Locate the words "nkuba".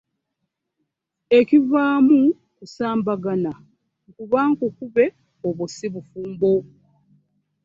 4.07-4.39